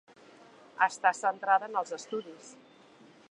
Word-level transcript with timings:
Està 0.85 1.11
centrada 1.19 1.69
en 1.73 1.79
els 1.83 1.95
estudis. 2.01 2.51